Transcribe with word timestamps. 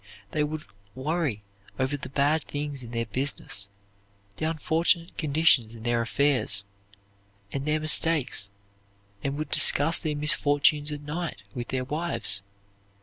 They 0.31 0.43
would 0.43 0.63
worry 0.95 1.43
over 1.77 1.95
the 1.95 2.09
bad 2.09 2.45
things 2.45 2.81
in 2.81 2.89
their 2.89 3.05
business, 3.05 3.69
the 4.37 4.49
unfortunate 4.49 5.15
conditions 5.15 5.75
in 5.75 5.83
their 5.83 6.01
affairs, 6.01 6.65
and 7.51 7.67
their 7.67 7.79
mistakes, 7.79 8.49
and 9.23 9.37
would 9.37 9.51
discuss 9.51 9.99
their 9.99 10.15
misfortunes 10.17 10.91
at 10.91 11.03
night 11.03 11.43
with 11.53 11.67
their 11.67 11.83
wives. 11.83 12.41